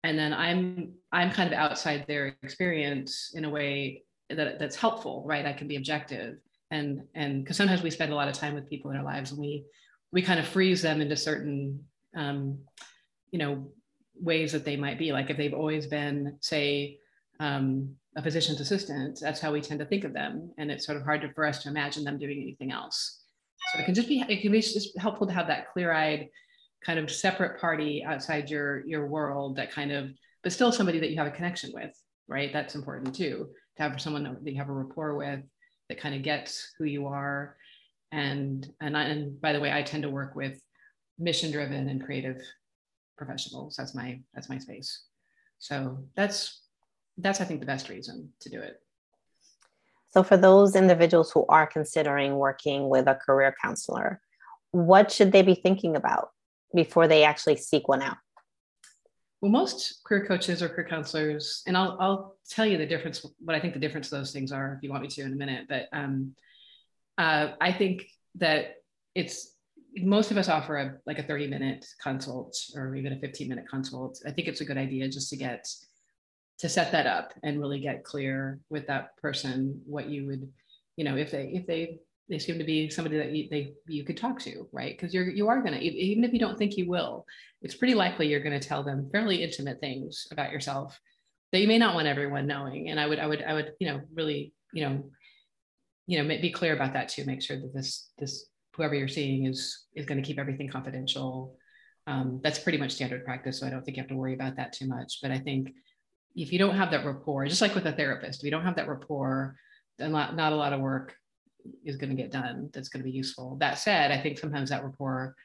and 0.03 0.17
then 0.17 0.33
i'm 0.33 0.93
i'm 1.11 1.31
kind 1.31 1.51
of 1.51 1.57
outside 1.57 2.05
their 2.07 2.35
experience 2.43 3.31
in 3.35 3.45
a 3.45 3.49
way 3.49 4.03
that 4.29 4.59
that's 4.59 4.75
helpful 4.75 5.23
right 5.25 5.45
i 5.45 5.53
can 5.53 5.67
be 5.67 5.75
objective 5.75 6.37
and 6.71 7.01
and 7.15 7.43
because 7.43 7.57
sometimes 7.57 7.83
we 7.83 7.89
spend 7.89 8.11
a 8.11 8.15
lot 8.15 8.27
of 8.27 8.33
time 8.33 8.53
with 8.53 8.69
people 8.69 8.91
in 8.91 8.97
our 8.97 9.03
lives 9.03 9.31
and 9.31 9.39
we 9.39 9.63
we 10.11 10.21
kind 10.21 10.39
of 10.39 10.47
freeze 10.47 10.81
them 10.81 11.01
into 11.01 11.15
certain 11.15 11.83
um, 12.15 12.57
you 13.31 13.39
know 13.39 13.67
ways 14.19 14.51
that 14.51 14.65
they 14.65 14.77
might 14.77 14.97
be. 14.97 15.11
Like 15.11 15.29
if 15.29 15.37
they've 15.37 15.53
always 15.53 15.87
been, 15.87 16.37
say, 16.39 16.99
um, 17.39 17.95
a 18.15 18.21
physician's 18.21 18.61
assistant, 18.61 19.19
that's 19.21 19.39
how 19.39 19.51
we 19.51 19.61
tend 19.61 19.79
to 19.79 19.85
think 19.85 20.03
of 20.03 20.13
them. 20.13 20.51
And 20.57 20.71
it's 20.71 20.85
sort 20.85 20.97
of 20.97 21.03
hard 21.03 21.21
to, 21.21 21.33
for 21.33 21.45
us 21.45 21.63
to 21.63 21.69
imagine 21.69 22.03
them 22.03 22.19
doing 22.19 22.41
anything 22.41 22.71
else. 22.71 23.21
So 23.73 23.79
it 23.79 23.85
can 23.85 23.95
just 23.95 24.07
be, 24.07 24.23
it 24.27 24.41
can 24.41 24.51
be 24.51 24.61
just 24.61 24.97
helpful 24.99 25.25
to 25.25 25.33
have 25.33 25.47
that 25.47 25.71
clear-eyed 25.73 26.29
kind 26.85 26.99
of 26.99 27.11
separate 27.11 27.59
party 27.59 28.03
outside 28.05 28.49
your, 28.49 28.85
your 28.85 29.07
world 29.07 29.55
that 29.57 29.71
kind 29.71 29.91
of, 29.91 30.09
but 30.43 30.51
still 30.51 30.71
somebody 30.71 30.99
that 30.99 31.09
you 31.09 31.17
have 31.17 31.27
a 31.27 31.31
connection 31.31 31.71
with, 31.73 31.91
right? 32.27 32.51
That's 32.51 32.75
important 32.75 33.15
too, 33.15 33.49
to 33.77 33.83
have 33.83 34.01
someone 34.01 34.23
that 34.23 34.51
you 34.51 34.57
have 34.57 34.69
a 34.69 34.73
rapport 34.73 35.15
with 35.15 35.41
that 35.89 35.99
kind 35.99 36.15
of 36.15 36.21
gets 36.21 36.73
who 36.77 36.85
you 36.85 37.07
are. 37.07 37.55
And, 38.11 38.69
and, 38.81 38.97
I, 38.97 39.03
and 39.03 39.39
by 39.41 39.53
the 39.53 39.59
way, 39.59 39.71
I 39.71 39.81
tend 39.81 40.03
to 40.03 40.09
work 40.09 40.35
with 40.35 40.59
mission 41.17 41.51
driven 41.51 41.89
and 41.89 42.03
creative 42.03 42.41
professionals. 43.17 43.75
That's 43.77 43.95
my 43.95 44.19
that's 44.33 44.49
my 44.49 44.57
space. 44.57 45.03
So 45.59 45.99
that's 46.15 46.61
that's 47.17 47.41
I 47.41 47.45
think 47.45 47.59
the 47.59 47.65
best 47.65 47.89
reason 47.89 48.29
to 48.41 48.49
do 48.49 48.59
it. 48.59 48.81
So 50.09 50.23
for 50.23 50.37
those 50.37 50.75
individuals 50.75 51.31
who 51.31 51.45
are 51.49 51.65
considering 51.65 52.35
working 52.35 52.89
with 52.89 53.07
a 53.07 53.15
career 53.15 53.55
counselor, 53.61 54.21
what 54.71 55.11
should 55.11 55.31
they 55.31 55.41
be 55.41 55.55
thinking 55.55 55.95
about 55.95 56.29
before 56.73 57.07
they 57.07 57.23
actually 57.23 57.57
seek 57.57 57.87
one 57.87 58.01
out? 58.01 58.17
Well, 59.41 59.51
most 59.51 60.01
career 60.05 60.25
coaches 60.25 60.63
or 60.63 60.69
career 60.69 60.87
counselors, 60.87 61.63
and 61.67 61.75
I'll, 61.75 61.97
I'll 61.99 62.35
tell 62.49 62.65
you 62.65 62.77
the 62.77 62.85
difference, 62.85 63.25
what 63.39 63.55
I 63.55 63.59
think 63.59 63.73
the 63.73 63.79
difference 63.79 64.11
of 64.11 64.19
those 64.19 64.31
things 64.31 64.51
are 64.51 64.73
if 64.75 64.83
you 64.83 64.89
want 64.89 65.03
me 65.03 65.09
to 65.09 65.21
in 65.21 65.33
a 65.33 65.35
minute. 65.35 65.65
But 65.67 65.87
um, 65.91 66.33
uh, 67.17 67.49
I 67.59 67.73
think 67.73 68.05
that 68.35 68.75
it's 69.15 69.53
most 69.95 70.31
of 70.31 70.37
us 70.37 70.49
offer 70.49 70.77
a 70.77 70.97
like 71.05 71.19
a 71.19 71.23
30 71.23 71.47
minute 71.47 71.85
consult 72.01 72.57
or 72.75 72.95
even 72.95 73.13
a 73.13 73.19
15 73.19 73.47
minute 73.47 73.65
consult. 73.69 74.21
I 74.25 74.31
think 74.31 74.47
it's 74.47 74.61
a 74.61 74.65
good 74.65 74.77
idea 74.77 75.07
just 75.09 75.29
to 75.29 75.37
get 75.37 75.67
to 76.59 76.69
set 76.69 76.91
that 76.93 77.05
up 77.05 77.33
and 77.43 77.59
really 77.59 77.79
get 77.79 78.03
clear 78.03 78.59
with 78.69 78.87
that 78.87 79.17
person 79.17 79.81
what 79.85 80.07
you 80.07 80.25
would 80.27 80.49
you 80.95 81.03
know 81.03 81.17
if 81.17 81.31
they 81.31 81.51
if 81.53 81.67
they 81.67 81.99
they 82.29 82.39
seem 82.39 82.57
to 82.57 82.63
be 82.63 82.89
somebody 82.89 83.17
that 83.17 83.31
you, 83.31 83.47
they 83.49 83.73
you 83.87 84.03
could 84.03 84.17
talk 84.17 84.39
to 84.39 84.67
right? 84.71 84.95
Because 84.95 85.13
you're 85.13 85.29
you 85.29 85.49
are 85.49 85.61
to 85.61 85.79
even 85.79 86.23
if 86.23 86.33
you 86.33 86.39
don't 86.39 86.57
think 86.57 86.77
you 86.77 86.89
will 86.89 87.25
it's 87.61 87.75
pretty 87.75 87.95
likely 87.95 88.27
you're 88.27 88.41
to 88.41 88.59
tell 88.59 88.83
them 88.83 89.09
fairly 89.11 89.43
intimate 89.43 89.79
things 89.79 90.27
about 90.31 90.51
yourself 90.51 90.99
that 91.51 91.59
you 91.59 91.67
may 91.67 91.77
not 91.77 91.95
want 91.95 92.07
everyone 92.07 92.47
knowing. 92.47 92.89
And 92.89 92.99
i 92.99 93.05
would 93.05 93.19
i 93.19 93.27
would 93.27 93.43
i 93.43 93.53
would 93.53 93.73
you 93.79 93.87
know 93.87 94.01
really 94.13 94.53
you 94.73 94.83
know 94.83 95.03
you 96.07 96.21
know 96.21 96.41
be 96.41 96.51
clear 96.51 96.73
about 96.73 96.93
that 96.93 97.09
too 97.09 97.25
make 97.25 97.41
sure 97.41 97.57
that 97.57 97.73
this 97.73 98.09
this 98.17 98.45
whoever 98.75 98.95
you're 98.95 99.07
seeing 99.07 99.45
is 99.45 99.85
is 99.95 100.05
going 100.05 100.21
to 100.21 100.27
keep 100.27 100.39
everything 100.39 100.69
confidential. 100.69 101.55
Um, 102.05 102.41
that's 102.43 102.59
pretty 102.59 102.77
much 102.77 102.91
standard 102.91 103.23
practice 103.23 103.59
so 103.59 103.67
i 103.67 103.69
don't 103.69 103.81
think 103.85 103.95
you 103.95 104.03
have 104.03 104.09
to 104.09 104.15
worry 104.15 104.33
about 104.33 104.57
that 104.57 104.73
too 104.73 104.87
much. 104.87 105.19
But 105.21 105.31
i 105.31 105.39
think 105.39 105.71
if 106.35 106.51
you 106.51 106.59
don't 106.59 106.75
have 106.75 106.91
that 106.91 107.05
rapport 107.05 107.45
just 107.45 107.61
like 107.61 107.75
with 107.75 107.85
a 107.85 107.93
therapist 107.93 108.39
if 108.39 108.45
you 108.45 108.51
don't 108.51 108.65
have 108.65 108.75
that 108.75 108.89
rapport 108.89 109.55
then 109.99 110.11
not, 110.11 110.35
not 110.35 110.51
a 110.51 110.55
lot 110.55 110.73
of 110.73 110.81
work 110.81 111.15
is 111.85 111.97
going 111.97 112.09
to 112.09 112.21
get 112.21 112.31
done 112.31 112.69
that's 112.73 112.89
going 112.89 113.03
to 113.03 113.09
be 113.09 113.15
useful. 113.15 113.57
That 113.59 113.77
said 113.77 114.11
i 114.11 114.19
think 114.19 114.37
sometimes 114.37 114.69
that 114.69 114.83
rapport 114.83 115.35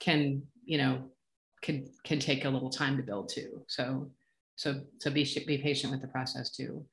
can 0.00 0.42
you 0.64 0.78
know 0.78 1.10
can 1.62 1.88
can 2.04 2.18
take 2.18 2.44
a 2.44 2.50
little 2.50 2.70
time 2.70 2.96
to 2.96 3.02
build 3.02 3.28
too. 3.28 3.62
So 3.68 4.10
so 4.56 4.80
so 4.98 5.10
be 5.10 5.24
be 5.46 5.58
patient 5.58 5.92
with 5.92 6.02
the 6.02 6.08
process 6.08 6.50
too. 6.50 6.84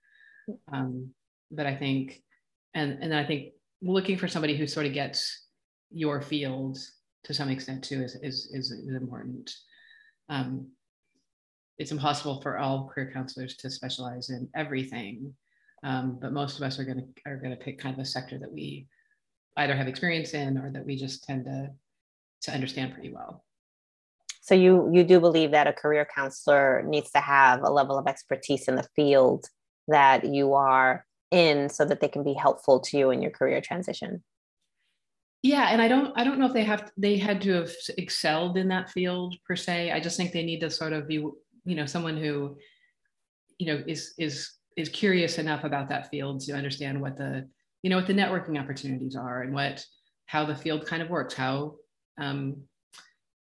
Um, 0.72 1.12
but 1.52 1.66
i 1.66 1.76
think 1.76 2.22
and 2.74 2.98
and 3.02 3.16
i 3.16 3.24
think 3.24 3.54
looking 3.82 4.18
for 4.18 4.28
somebody 4.28 4.58
who 4.58 4.66
sort 4.66 4.86
of 4.86 4.94
gets 4.94 5.48
your 5.92 6.22
field 6.22 6.78
to 7.24 7.34
some 7.34 7.50
extent 7.50 7.84
too 7.84 8.02
is 8.02 8.16
is 8.16 8.50
is, 8.54 8.72
is 8.72 8.96
important. 8.96 9.52
Um, 10.30 10.70
it's 11.78 11.92
impossible 11.92 12.42
for 12.42 12.58
all 12.58 12.88
career 12.88 13.12
counselors 13.14 13.56
to 13.58 13.70
specialize 13.70 14.30
in 14.30 14.48
everything 14.56 15.34
um, 15.84 16.18
but 16.22 16.32
most 16.32 16.58
of 16.58 16.64
us 16.64 16.80
are 16.80 16.86
going 16.86 16.98
to 16.98 17.06
are 17.26 17.38
going 17.38 17.52
to 17.52 17.58
pick 17.58 17.80
kind 17.80 17.94
of 17.94 18.00
a 18.00 18.06
sector 18.06 18.40
that 18.40 18.52
we 18.52 18.88
either 19.58 19.76
have 19.76 19.88
experience 19.88 20.34
in 20.34 20.58
or 20.58 20.72
that 20.72 20.86
we 20.86 20.96
just 20.96 21.24
tend 21.24 21.46
to 21.46 21.70
to 22.44 22.52
understand 22.52 22.94
pretty 22.94 23.14
well. 23.14 23.44
So 24.42 24.56
you 24.56 24.90
you 24.94 25.04
do 25.04 25.20
believe 25.20 25.52
that 25.52 25.68
a 25.68 25.74
career 25.74 26.08
counselor 26.14 26.84
needs 26.86 27.12
to 27.12 27.20
have 27.20 27.62
a 27.64 27.70
level 27.70 27.98
of 27.98 28.08
expertise 28.08 28.68
in 28.68 28.76
the 28.76 28.88
field 28.96 29.46
that 29.88 30.26
you 30.26 30.54
are 30.54 31.06
in 31.32 31.70
so 31.70 31.86
that 31.86 32.00
they 32.00 32.08
can 32.08 32.24
be 32.24 32.34
helpful 32.34 32.80
to 32.80 32.98
you 32.98 33.10
in 33.10 33.22
your 33.22 33.32
career 33.32 33.60
transition. 33.62 34.24
Yeah, 35.42 35.68
and 35.72 35.82
I 35.82 35.90
don't 35.90 36.14
I 36.18 36.24
don't 36.24 36.40
know 36.40 36.46
if 36.46 36.54
they 36.54 36.64
have 36.64 36.92
they 36.98 37.18
had 37.18 37.42
to 37.42 37.52
have 37.54 37.72
excelled 37.98 38.58
in 38.58 38.70
that 38.70 38.90
field 38.90 39.36
per 39.46 39.58
se. 39.58 39.92
I 39.92 40.00
just 40.00 40.16
think 40.16 40.32
they 40.32 40.44
need 40.44 40.62
to 40.62 40.70
sort 40.70 40.94
of 40.94 41.08
be 41.08 41.16
you 41.16 41.76
know 41.76 41.86
someone 41.86 42.18
who 42.18 42.58
you 43.60 43.68
know 43.68 43.84
is 43.86 44.14
is 44.18 44.54
is 44.78 44.90
curious 44.90 45.38
enough 45.38 45.64
about 45.64 45.90
that 45.90 46.10
field 46.10 46.42
to 46.42 46.54
understand 46.54 47.00
what 47.00 47.18
the 47.18 47.48
you 47.82 47.90
know 47.90 47.98
what 47.98 48.08
the 48.08 48.14
networking 48.14 48.60
opportunities 48.60 49.16
are 49.16 49.42
and 49.42 49.54
what 49.54 49.84
how 50.26 50.46
the 50.46 50.56
field 50.56 50.86
kind 50.86 51.02
of 51.02 51.10
works 51.10 51.34
how 51.34 51.76
um, 52.20 52.58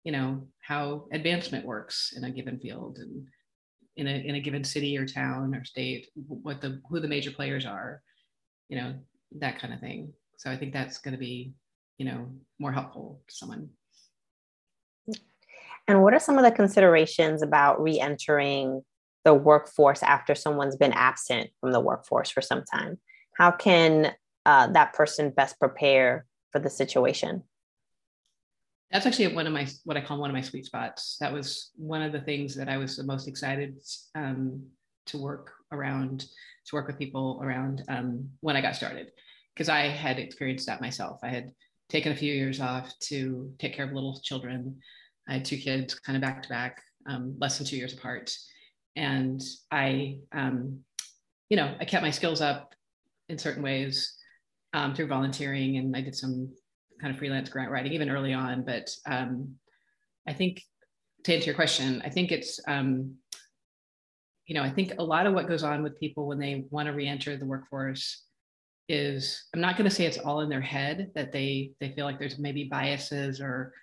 you 0.04 0.12
know 0.12 0.48
how 0.62 1.06
advancement 1.12 1.66
works 1.66 2.13
in 2.16 2.24
a 2.24 2.32
given 2.32 2.60
field 2.60 2.98
and 2.98 3.25
in 3.96 4.08
a, 4.08 4.28
in 4.28 4.36
a 4.36 4.40
given 4.40 4.63
city 4.63 4.98
or 4.98 5.06
town 5.06 5.54
or 5.54 5.63
state 5.63 6.08
what 6.16 6.62
the 6.62 6.82
who 6.90 7.00
the 7.00 7.08
major 7.08 7.32
players 7.32 7.66
are 7.66 8.02
you 8.70 8.78
know 8.78 8.96
that 9.40 9.60
kind 9.60 9.74
of 9.74 9.80
thing. 9.80 10.13
So 10.38 10.52
i 10.52 10.58
think 10.58 10.74
that's 10.74 10.98
going 10.98 11.13
to 11.13 11.20
be 11.20 11.54
you 11.98 12.06
know 12.06 12.32
more 12.60 12.72
helpful 12.72 13.22
to 13.28 13.36
someone. 13.36 13.70
And 15.88 16.02
what 16.02 16.13
are 16.13 16.20
some 16.20 16.38
of 16.38 16.46
the 16.46 16.52
considerations 16.52 17.42
about 17.42 17.82
re-entering 17.82 18.84
the 19.24 19.34
workforce 19.34 20.03
after 20.03 20.36
someone's 20.36 20.75
been 20.75 20.94
absent 20.94 21.50
from 21.60 21.72
the 21.72 21.80
workforce 21.80 22.30
for 22.30 22.42
some 22.42 22.63
time? 22.63 23.00
How 23.38 23.51
can 23.51 24.13
uh, 24.46 24.68
that 24.68 24.94
person 24.94 25.32
best 25.32 25.60
prepare 25.60 26.25
for 26.51 26.60
the 26.60 26.70
situation? 26.70 27.44
That's 28.92 29.08
actually 29.08 29.34
one 29.34 29.48
of 29.48 29.53
my 29.53 29.68
what 29.86 29.98
I 29.98 30.01
call 30.01 30.20
one 30.20 30.30
of 30.30 30.36
my 30.36 30.42
sweet 30.42 30.65
spots. 30.65 31.18
That 31.20 31.34
was 31.34 31.72
one 31.75 32.03
of 32.03 32.12
the 32.12 32.22
things 32.22 32.56
that 32.56 32.70
I 32.70 32.77
was 32.77 32.96
the 32.96 33.03
most 33.03 33.27
excited 33.27 33.80
um, 34.13 34.63
to 35.08 35.18
work 35.18 35.51
around, 35.72 36.25
to 36.68 36.75
work 36.75 36.88
with 36.88 37.00
people 37.00 37.39
around 37.44 37.84
um, 37.88 38.30
when 38.42 38.56
I 38.56 38.62
got 38.62 38.75
started, 38.75 39.08
because 39.53 39.68
I 39.68 39.82
had 39.88 40.20
experienced 40.20 40.68
that 40.68 40.82
myself. 40.82 41.20
I 41.24 41.30
had 41.30 41.51
taken 41.89 42.12
a 42.12 42.15
few 42.15 42.34
years 42.34 42.62
off 42.62 42.94
to 43.08 43.51
take 43.58 43.74
care 43.74 43.86
of 43.86 43.94
little 43.94 44.20
children. 44.24 44.77
I 45.27 45.34
had 45.34 45.46
two 45.46 45.58
kids, 45.58 45.96
kind 45.96 46.15
of 46.15 46.22
back 46.22 46.44
to 46.44 46.50
back, 46.50 46.82
um, 47.08 47.36
less 47.39 47.58
than 47.58 47.65
two 47.65 47.77
years 47.77 47.94
apart, 47.94 48.32
and 48.95 49.41
I, 49.71 50.19
um, 50.31 50.79
you 51.50 51.57
know, 51.57 51.75
I 51.79 51.85
kept 51.85 52.03
my 52.03 52.12
skills 52.12 52.41
up 52.41 52.73
in 53.29 53.38
certain 53.38 53.63
ways 53.63 54.15
um, 54.73 54.93
through 54.93 55.07
volunteering, 55.07 55.77
and 55.77 55.95
I 55.95 56.01
did 56.01 56.15
some 56.15 56.53
kind 57.01 57.13
of 57.13 57.19
freelance 57.19 57.50
grant 57.50 57.71
writing 57.71 57.93
even 57.93 58.09
early 58.09 58.33
on. 58.33 58.63
But 58.63 58.89
um, 59.05 59.55
I 60.27 60.33
think 60.33 60.62
to 61.23 61.33
answer 61.33 61.47
your 61.47 61.55
question, 61.55 62.01
I 62.05 62.09
think 62.09 62.31
it's, 62.31 62.59
um, 62.67 63.15
you 64.45 64.55
know, 64.55 64.63
I 64.63 64.69
think 64.69 64.93
a 64.97 65.03
lot 65.03 65.25
of 65.25 65.33
what 65.33 65.47
goes 65.47 65.63
on 65.63 65.83
with 65.83 66.00
people 66.00 66.27
when 66.27 66.39
they 66.39 66.65
want 66.69 66.88
to 66.88 66.93
re-enter 66.93 67.38
the 67.38 67.45
workforce 67.45 68.23
is 68.89 69.45
I'm 69.53 69.62
not 69.62 69.77
going 69.77 69.89
to 69.89 69.95
say 69.95 70.05
it's 70.05 70.17
all 70.17 70.41
in 70.41 70.50
their 70.50 70.62
head 70.62 71.12
that 71.15 71.31
they 71.31 71.71
they 71.79 71.93
feel 71.93 72.05
like 72.05 72.19
there's 72.19 72.38
maybe 72.38 72.65
biases 72.65 73.39
or 73.39 73.73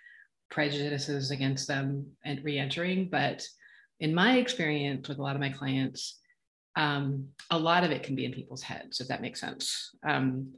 prejudices 0.51 1.31
against 1.31 1.67
them 1.67 2.07
and 2.25 2.45
re-entering, 2.45 3.09
but 3.11 3.43
in 4.01 4.15
my 4.15 4.39
experience 4.39 5.09
with 5.09 5.19
a 5.19 5.23
lot 5.23 5.37
of 5.37 5.41
my 5.41 5.51
clients, 5.51 6.19
um, 6.77 7.29
a 7.51 7.59
lot 7.59 7.85
of 7.85 7.91
it 7.91 8.03
can 8.03 8.15
be 8.15 8.25
in 8.25 8.33
people's 8.33 8.63
heads, 8.63 9.01
if 9.01 9.09
that 9.09 9.23
makes 9.23 9.41
sense. 9.41 9.91
Um, 10.07 10.53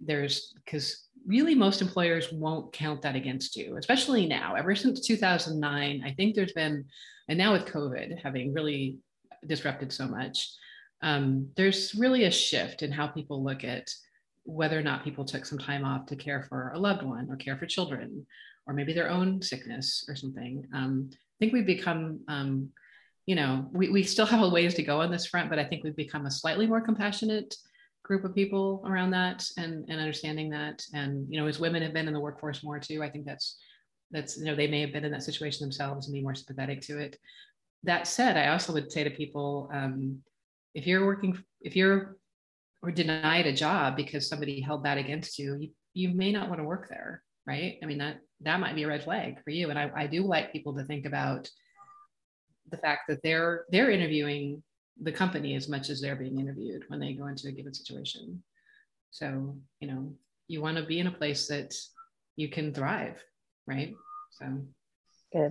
there's 0.00 0.52
because 0.64 1.08
really 1.26 1.54
most 1.54 1.80
employers 1.80 2.32
won't 2.32 2.72
count 2.72 3.02
that 3.02 3.16
against 3.16 3.56
you, 3.56 3.76
especially 3.76 4.26
now. 4.26 4.54
Ever 4.54 4.74
since 4.74 5.00
2009, 5.06 6.02
I 6.04 6.12
think 6.12 6.34
there's 6.34 6.52
been, 6.52 6.84
and 7.28 7.38
now 7.38 7.52
with 7.52 7.66
COVID 7.66 8.22
having 8.22 8.52
really 8.52 8.98
disrupted 9.46 9.92
so 9.92 10.06
much, 10.06 10.50
um, 11.02 11.48
there's 11.56 11.94
really 11.94 12.24
a 12.24 12.30
shift 12.30 12.82
in 12.82 12.92
how 12.92 13.06
people 13.06 13.42
look 13.42 13.64
at 13.64 13.90
whether 14.44 14.78
or 14.78 14.82
not 14.82 15.04
people 15.04 15.24
took 15.24 15.46
some 15.46 15.58
time 15.58 15.84
off 15.84 16.06
to 16.06 16.16
care 16.16 16.44
for 16.48 16.70
a 16.74 16.78
loved 16.78 17.02
one 17.02 17.28
or 17.30 17.36
care 17.36 17.56
for 17.56 17.66
children 17.66 18.26
or 18.66 18.74
maybe 18.74 18.92
their 18.92 19.10
own 19.10 19.40
sickness 19.40 20.04
or 20.08 20.14
something. 20.14 20.66
Um, 20.74 21.10
I 21.12 21.16
think 21.38 21.52
we've 21.52 21.66
become 21.66 22.20
um, 22.28 22.70
you 23.26 23.34
know, 23.34 23.68
we, 23.72 23.88
we 23.88 24.02
still 24.02 24.26
have 24.26 24.42
a 24.42 24.48
ways 24.48 24.74
to 24.74 24.82
go 24.82 25.00
on 25.00 25.10
this 25.10 25.26
front, 25.26 25.48
but 25.48 25.58
I 25.58 25.64
think 25.64 25.82
we've 25.82 25.96
become 25.96 26.26
a 26.26 26.30
slightly 26.30 26.66
more 26.66 26.80
compassionate 26.80 27.54
group 28.02 28.24
of 28.24 28.34
people 28.34 28.84
around 28.86 29.10
that 29.12 29.46
and, 29.56 29.88
and 29.88 29.98
understanding 29.98 30.50
that. 30.50 30.82
And, 30.92 31.26
you 31.30 31.40
know, 31.40 31.46
as 31.46 31.58
women 31.58 31.82
have 31.82 31.94
been 31.94 32.06
in 32.06 32.12
the 32.12 32.20
workforce 32.20 32.62
more 32.62 32.78
too, 32.78 33.02
I 33.02 33.08
think 33.08 33.24
that's, 33.24 33.56
that's, 34.10 34.36
you 34.36 34.44
know, 34.44 34.54
they 34.54 34.66
may 34.66 34.82
have 34.82 34.92
been 34.92 35.06
in 35.06 35.12
that 35.12 35.22
situation 35.22 35.64
themselves 35.64 36.06
and 36.06 36.12
be 36.12 36.22
more 36.22 36.34
sympathetic 36.34 36.82
to 36.82 36.98
it. 36.98 37.16
That 37.82 38.06
said, 38.06 38.36
I 38.36 38.48
also 38.48 38.74
would 38.74 38.92
say 38.92 39.04
to 39.04 39.10
people, 39.10 39.70
um, 39.72 40.18
if 40.74 40.86
you're 40.86 41.06
working, 41.06 41.42
if 41.62 41.74
you're 41.74 42.18
or 42.82 42.90
denied 42.90 43.46
a 43.46 43.52
job 43.54 43.96
because 43.96 44.28
somebody 44.28 44.60
held 44.60 44.84
that 44.84 44.98
against 44.98 45.38
you, 45.38 45.56
you, 45.56 45.70
you 45.94 46.14
may 46.14 46.30
not 46.30 46.48
want 46.48 46.60
to 46.60 46.64
work 46.64 46.90
there, 46.90 47.22
right? 47.46 47.78
I 47.82 47.86
mean, 47.86 47.98
that, 47.98 48.18
that 48.42 48.60
might 48.60 48.74
be 48.74 48.82
a 48.82 48.88
red 48.88 49.04
flag 49.04 49.42
for 49.42 49.50
you. 49.50 49.70
And 49.70 49.78
I, 49.78 49.90
I 49.96 50.06
do 50.06 50.26
like 50.26 50.52
people 50.52 50.74
to 50.76 50.84
think 50.84 51.06
about, 51.06 51.48
the 52.70 52.76
fact 52.78 53.02
that 53.08 53.22
they're 53.22 53.64
they're 53.70 53.90
interviewing 53.90 54.62
the 55.00 55.12
company 55.12 55.54
as 55.54 55.68
much 55.68 55.90
as 55.90 56.00
they're 56.00 56.16
being 56.16 56.38
interviewed 56.38 56.84
when 56.88 57.00
they 57.00 57.12
go 57.12 57.26
into 57.26 57.48
a 57.48 57.52
given 57.52 57.74
situation. 57.74 58.42
So, 59.10 59.56
you 59.80 59.88
know, 59.88 60.12
you 60.48 60.60
want 60.60 60.76
to 60.76 60.84
be 60.84 60.98
in 60.98 61.06
a 61.06 61.12
place 61.12 61.46
that 61.48 61.74
you 62.36 62.48
can 62.48 62.72
thrive, 62.72 63.22
right? 63.66 63.94
So, 64.30 64.46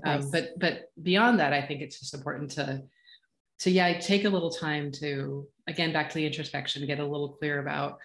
um, 0.04 0.32
but 0.32 0.60
but 0.60 0.92
beyond 1.02 1.40
that, 1.40 1.54
I 1.54 1.62
think 1.62 1.82
it's 1.82 2.00
just 2.00 2.14
important 2.14 2.52
to 2.52 2.84
to 3.60 3.72
yeah 3.72 4.00
take 4.00 4.26
a 4.26 4.30
little 4.30 4.50
time 4.50 4.92
to 4.94 5.48
again 5.68 5.94
back 5.94 6.10
to 6.10 6.16
the 6.16 6.26
introspection, 6.26 6.86
get 6.86 7.00
a 7.00 7.06
little 7.06 7.30
clear 7.30 7.60
about 7.60 8.00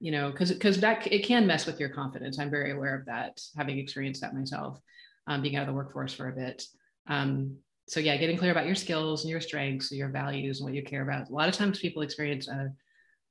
you 0.00 0.12
know 0.12 0.30
because 0.30 0.52
because 0.52 0.80
that 0.80 1.06
it 1.12 1.24
can 1.24 1.46
mess 1.46 1.66
with 1.66 1.78
your 1.78 1.88
confidence. 1.88 2.38
I'm 2.38 2.50
very 2.50 2.72
aware 2.72 2.96
of 2.96 3.06
that, 3.06 3.40
having 3.56 3.78
experienced 3.78 4.20
that 4.22 4.34
myself, 4.34 4.80
um, 5.26 5.42
being 5.42 5.56
out 5.56 5.62
of 5.62 5.68
the 5.68 5.74
workforce 5.74 6.14
for 6.14 6.28
a 6.28 6.32
bit. 6.32 6.64
Um, 7.06 7.58
so 7.86 8.00
yeah 8.00 8.16
getting 8.16 8.38
clear 8.38 8.50
about 8.50 8.66
your 8.66 8.74
skills 8.74 9.22
and 9.22 9.30
your 9.30 9.40
strengths 9.40 9.92
your 9.92 10.08
values 10.08 10.60
and 10.60 10.66
what 10.66 10.74
you 10.74 10.82
care 10.82 11.02
about. 11.02 11.28
A 11.28 11.32
lot 11.32 11.48
of 11.48 11.54
times 11.54 11.78
people 11.78 12.02
experience 12.02 12.48
a, 12.48 12.72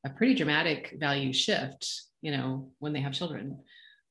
a 0.05 0.09
pretty 0.09 0.33
dramatic 0.33 0.95
value 0.99 1.33
shift 1.33 2.03
you 2.21 2.31
know 2.31 2.71
when 2.79 2.93
they 2.93 3.01
have 3.01 3.13
children 3.13 3.59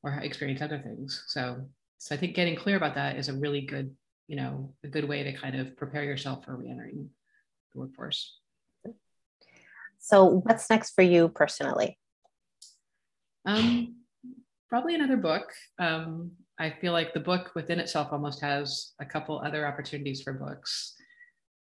or 0.03 0.13
experience 0.19 0.61
other 0.61 0.79
things. 0.79 1.25
So 1.29 1.65
so 1.99 2.15
i 2.17 2.19
think 2.19 2.35
getting 2.35 2.57
clear 2.57 2.77
about 2.77 2.97
that 2.97 3.17
is 3.17 3.29
a 3.29 3.35
really 3.35 3.61
good 3.61 3.95
you 4.27 4.37
know 4.37 4.75
a 4.83 4.89
good 4.89 5.09
way 5.09 5.23
to 5.23 5.33
kind 5.33 5.55
of 5.55 5.77
prepare 5.77 6.05
yourself 6.05 6.45
for 6.45 6.57
reentering 6.57 7.09
the 7.73 7.81
workforce. 7.81 8.39
So 9.99 10.43
what's 10.45 10.69
next 10.69 10.95
for 10.95 11.03
you 11.03 11.29
personally? 11.29 11.99
Um 13.45 13.97
probably 14.69 14.95
another 14.95 15.17
book. 15.17 15.53
Um 15.79 16.33
I 16.63 16.71
feel 16.81 16.93
like 16.93 17.13
the 17.13 17.21
book 17.21 17.51
within 17.55 17.81
itself 17.81 18.09
almost 18.13 18.41
has 18.41 18.93
a 19.01 19.05
couple 19.05 19.39
other 19.39 19.67
opportunities 19.67 20.23
for 20.23 20.33
books. 20.33 20.95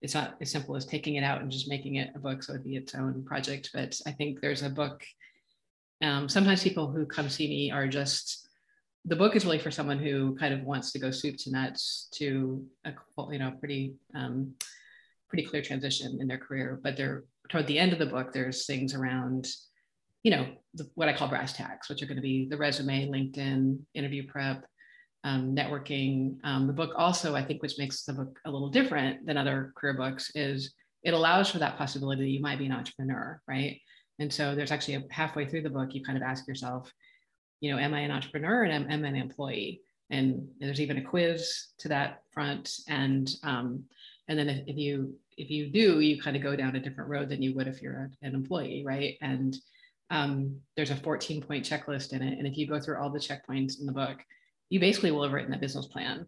It's 0.02 0.14
not 0.14 0.36
as 0.42 0.52
simple 0.52 0.76
as 0.76 0.86
taking 0.86 1.16
it 1.16 1.24
out 1.24 1.42
and 1.42 1.52
just 1.52 1.70
making 1.70 1.96
it 1.96 2.12
a 2.16 2.20
book, 2.20 2.44
so 2.44 2.54
it'd 2.54 2.66
be 2.66 2.76
its 2.76 2.94
own 2.94 3.24
project. 3.26 3.72
But 3.74 4.00
I 4.06 4.12
think 4.12 4.40
there's 4.40 4.64
a 4.64 4.70
book 4.70 5.04
um, 6.04 6.28
sometimes 6.28 6.64
people 6.64 6.92
who 6.92 7.06
come 7.06 7.30
see 7.30 7.48
me 7.48 7.72
are 7.72 7.88
just 7.88 8.48
the 9.06 9.16
book 9.16 9.36
is 9.36 9.46
really 9.46 9.60
for 9.60 9.72
someone 9.72 10.00
who 10.00 10.36
kind 10.36 10.54
of 10.54 10.64
wants 10.64 10.92
to 10.92 11.00
go 11.00 11.12
soup 11.12 11.38
to 11.38 11.52
nuts 11.52 12.08
to 12.14 12.66
a 12.86 12.92
you 13.32 13.40
know 13.40 13.54
pretty 13.60 13.96
um, 14.14 14.54
pretty 15.30 15.46
clear 15.46 15.62
transition 15.62 16.18
in 16.20 16.28
their 16.28 16.38
career 16.38 16.80
but 16.84 16.98
they're 16.98 17.24
toward 17.50 17.68
the 17.68 17.80
end 17.80 17.94
of 17.94 18.00
the 18.00 18.06
book 18.06 18.34
there's 18.34 18.66
things 18.66 18.94
around 18.94 19.48
you 20.24 20.32
know 20.32 20.48
the, 20.74 20.90
what 20.96 21.10
i 21.10 21.14
call 21.14 21.28
brass 21.28 21.54
tacks 21.54 21.90
which 21.90 22.02
are 22.02 22.06
going 22.06 22.18
to 22.18 22.22
be 22.22 22.48
the 22.50 22.58
resume 22.58 23.08
linkedin 23.10 23.80
interview 23.94 24.26
prep 24.28 24.66
um, 25.24 25.56
networking 25.56 26.38
um, 26.44 26.68
the 26.68 26.74
book 26.74 26.92
also 26.98 27.36
i 27.36 27.44
think 27.44 27.62
which 27.62 27.78
makes 27.78 28.04
the 28.04 28.14
book 28.14 28.40
a 28.46 28.52
little 28.52 28.70
different 28.70 29.26
than 29.26 29.38
other 29.38 29.74
career 29.76 29.94
books 29.94 30.32
is 30.36 30.74
it 31.04 31.14
allows 31.14 31.50
for 31.50 31.60
that 31.60 31.78
possibility 31.78 32.24
that 32.24 32.30
you 32.30 32.42
might 32.42 32.60
be 32.60 32.66
an 32.66 32.72
entrepreneur 32.72 33.42
right 33.48 33.80
and 34.20 34.32
so 34.32 34.54
there's 34.54 34.72
actually 34.72 34.96
a 34.96 35.04
halfway 35.10 35.46
through 35.46 35.62
the 35.62 35.70
book 35.70 35.94
you 35.94 36.04
kind 36.04 36.18
of 36.18 36.24
ask 36.24 36.48
yourself 36.48 36.92
you 37.64 37.72
know, 37.72 37.80
am 37.80 37.94
I 37.94 38.02
an 38.02 38.12
entrepreneur 38.12 38.64
and 38.64 38.74
am, 38.74 38.92
am 38.92 39.06
I 39.06 39.08
an 39.08 39.16
employee? 39.16 39.80
And 40.10 40.50
there's 40.60 40.82
even 40.82 40.98
a 40.98 41.02
quiz 41.02 41.68
to 41.80 41.88
that 41.88 42.24
front. 42.34 42.70
And 42.90 43.34
um, 43.42 43.86
and 44.28 44.38
then 44.38 44.50
if, 44.50 44.68
if 44.68 44.78
you 44.78 45.16
if 45.38 45.50
you 45.50 45.70
do, 45.70 46.02
you 46.02 46.22
kind 46.22 46.36
of 46.36 46.44
go 46.44 46.58
down 46.58 46.76
a 46.76 46.82
different 46.82 47.10
road 47.10 47.30
than 47.30 47.42
you 47.42 47.56
would 47.56 47.70
if 47.70 47.82
you're 47.82 48.12
a, 48.22 48.28
an 48.28 48.36
employee, 48.36 48.84
right? 48.86 49.16
And 49.22 49.56
um, 50.10 50.58
there's 50.76 50.92
a 50.92 50.96
14 50.98 51.42
point 51.42 51.64
checklist 51.64 52.12
in 52.12 52.22
it. 52.22 52.38
And 52.38 52.46
if 52.46 52.58
you 52.58 52.68
go 52.68 52.82
through 52.82 52.98
all 52.98 53.10
the 53.10 53.18
checkpoints 53.18 53.80
in 53.80 53.86
the 53.86 53.94
book, 53.94 54.18
you 54.74 54.80
basically 54.80 55.12
will 55.12 55.22
have 55.22 55.34
written 55.34 55.54
a 55.54 55.60
business 55.60 55.86
plan. 55.86 56.26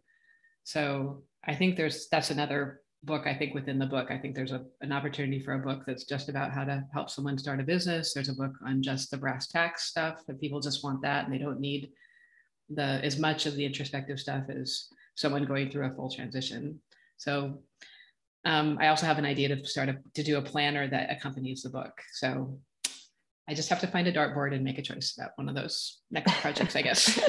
So 0.65 1.23
I 1.47 1.55
think 1.55 1.75
there's 1.75 2.07
that's 2.09 2.29
another 2.29 2.81
book, 3.03 3.25
I 3.25 3.33
think 3.33 3.55
within 3.55 3.79
the 3.79 3.87
book, 3.87 4.11
I 4.11 4.19
think 4.19 4.35
there's 4.35 4.51
a, 4.51 4.63
an 4.81 4.91
opportunity 4.91 5.39
for 5.39 5.53
a 5.53 5.65
book 5.67 5.81
that's 5.87 6.03
just 6.03 6.29
about 6.29 6.51
how 6.51 6.63
to 6.63 6.83
help 6.93 7.09
someone 7.09 7.39
start 7.39 7.59
a 7.59 7.63
business. 7.63 8.13
There's 8.13 8.29
a 8.29 8.35
book 8.35 8.51
on 8.63 8.83
just 8.83 9.09
the 9.09 9.17
brass 9.17 9.47
tacks 9.47 9.85
stuff 9.85 10.21
that 10.27 10.39
people 10.39 10.59
just 10.59 10.83
want 10.83 11.01
that 11.01 11.25
and 11.25 11.33
they 11.33 11.39
don't 11.39 11.59
need 11.59 11.89
the 12.69 13.03
as 13.03 13.17
much 13.17 13.47
of 13.47 13.55
the 13.55 13.65
introspective 13.65 14.19
stuff 14.19 14.43
as 14.49 14.89
someone 15.15 15.45
going 15.45 15.71
through 15.71 15.87
a 15.87 15.95
full 15.95 16.11
transition. 16.11 16.79
So 17.17 17.63
um, 18.43 18.77
I 18.79 18.89
also 18.89 19.07
have 19.07 19.17
an 19.17 19.25
idea 19.25 19.55
to 19.55 19.65
start 19.65 19.89
a, 19.89 19.97
to 20.13 20.21
do 20.21 20.37
a 20.37 20.41
planner 20.43 20.87
that 20.87 21.09
accompanies 21.09 21.63
the 21.63 21.71
book. 21.71 21.99
So 22.13 22.59
I 23.47 23.53
just 23.53 23.69
have 23.69 23.79
to 23.81 23.87
find 23.87 24.07
a 24.07 24.13
dartboard 24.13 24.53
and 24.53 24.63
make 24.63 24.79
a 24.79 24.81
choice 24.81 25.15
about 25.17 25.31
one 25.35 25.47
of 25.47 25.55
those 25.55 25.99
next 26.09 26.33
projects, 26.41 26.75
I 26.75 26.81
guess. 26.81 27.19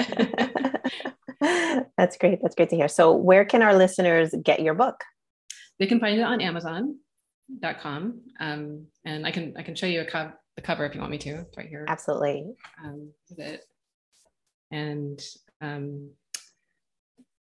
That's 1.99 2.17
great. 2.17 2.41
That's 2.43 2.55
great 2.55 2.71
to 2.71 2.77
hear. 2.77 2.89
So, 2.89 3.15
where 3.15 3.45
can 3.45 3.63
our 3.63 3.77
listeners 3.77 4.35
get 4.43 4.61
your 4.61 4.75
book? 4.75 4.97
They 5.79 5.87
can 5.87 6.01
find 6.01 6.19
it 6.19 6.23
on 6.23 6.41
Amazon.com, 6.41 8.21
um, 8.41 8.87
and 9.05 9.27
I 9.27 9.31
can 9.31 9.55
I 9.59 9.63
can 9.63 9.75
show 9.75 9.87
you 9.87 10.01
a 10.01 10.07
co- 10.07 10.33
the 10.57 10.63
cover 10.63 10.87
if 10.87 10.95
you 10.95 11.01
want 11.01 11.11
me 11.11 11.19
to. 11.19 11.31
It's 11.41 11.57
right 11.57 11.69
here. 11.69 11.85
Absolutely. 11.87 12.47
Um, 12.83 13.11
it. 13.37 13.61
And 14.73 15.21
um, 15.61 16.11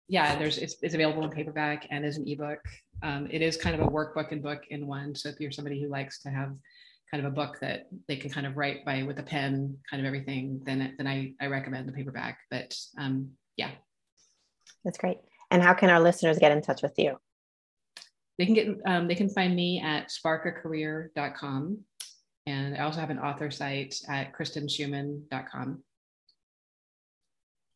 yeah, 0.09 0.37
there's 0.39 0.59
it's, 0.59 0.77
it's 0.83 0.95
available 0.95 1.25
in 1.25 1.31
paperback 1.31 1.87
and 1.91 2.05
as 2.05 2.17
an 2.17 2.29
ebook. 2.29 2.61
Um, 3.03 3.29
it 3.31 3.43
is 3.43 3.57
kind 3.57 3.81
of 3.81 3.87
a 3.87 3.91
workbook 3.91 4.33
and 4.33 4.43
book 4.43 4.63
in 4.71 4.87
one. 4.87 5.15
So 5.15 5.29
if 5.29 5.41
you're 5.41 5.53
somebody 5.53 5.81
who 5.81 5.89
likes 5.89 6.21
to 6.23 6.31
have 6.31 6.53
kind 7.11 7.25
of 7.25 7.33
a 7.33 7.35
book 7.35 7.59
that 7.61 7.89
they 8.07 8.17
can 8.17 8.31
kind 8.31 8.47
of 8.47 8.57
write 8.57 8.85
by 8.85 9.03
with 9.03 9.19
a 9.19 9.23
pen, 9.23 9.77
kind 9.91 10.01
of 10.01 10.07
everything, 10.07 10.61
then 10.65 10.95
then 10.99 11.07
I 11.07 11.35
I 11.41 11.47
recommend 11.47 11.89
the 11.89 11.93
paperback. 11.93 12.39
But 12.51 12.75
um, 12.99 13.31
yeah, 13.57 13.71
that's 14.85 14.99
great. 14.99 15.19
And 15.51 15.63
how 15.63 15.75
can 15.75 15.91
our 15.91 16.01
listeners 16.01 16.39
get 16.39 16.53
in 16.53 16.63
touch 16.63 16.83
with 16.83 16.99
you? 16.99 17.19
they 18.39 18.47
can 18.47 18.55
get 18.55 18.69
um, 18.87 19.09
they 19.09 19.15
can 19.15 19.29
find 19.29 19.55
me 19.55 19.81
at 19.85 20.09
sparkacareer.com 20.09 21.79
and 22.47 22.77
i 22.77 22.81
also 22.81 23.01
have 23.01 23.11
an 23.11 23.19
author 23.19 23.51
site 23.51 23.97
at 24.09 24.33
kristenschumann.com 24.33 25.83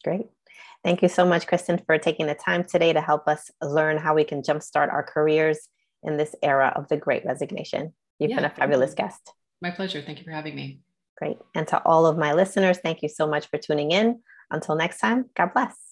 great 0.04 0.26
thank 0.84 1.02
you 1.02 1.08
so 1.08 1.26
much 1.26 1.46
kristen 1.46 1.78
for 1.84 1.98
taking 1.98 2.26
the 2.26 2.34
time 2.34 2.64
today 2.64 2.92
to 2.92 3.00
help 3.00 3.28
us 3.28 3.50
learn 3.60 3.98
how 3.98 4.14
we 4.14 4.24
can 4.24 4.42
jumpstart 4.42 4.90
our 4.92 5.02
careers 5.02 5.68
in 6.04 6.16
this 6.16 6.34
era 6.42 6.72
of 6.76 6.88
the 6.88 6.96
great 6.96 7.24
resignation 7.24 7.92
you've 8.22 8.30
yeah, 8.30 8.36
been 8.36 8.44
a 8.46 8.50
fabulous 8.50 8.94
guest. 8.94 9.32
My 9.60 9.70
pleasure. 9.70 10.02
Thank 10.02 10.18
you 10.18 10.24
for 10.24 10.30
having 10.30 10.56
me. 10.56 10.80
Great. 11.18 11.38
And 11.54 11.68
to 11.68 11.82
all 11.84 12.06
of 12.06 12.16
my 12.18 12.32
listeners 12.32 12.78
thank 12.78 13.02
you 13.02 13.08
so 13.08 13.26
much 13.26 13.46
for 13.48 13.58
tuning 13.58 13.90
in. 13.90 14.20
Until 14.50 14.74
next 14.74 14.98
time 14.98 15.26
god 15.36 15.52
bless 15.54 15.91